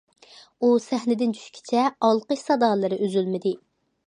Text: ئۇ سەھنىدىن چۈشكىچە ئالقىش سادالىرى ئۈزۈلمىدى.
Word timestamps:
ئۇ 0.61 0.69
سەھنىدىن 0.85 1.35
چۈشكىچە 1.39 1.85
ئالقىش 2.09 2.43
سادالىرى 2.47 3.01
ئۈزۈلمىدى. 3.09 3.55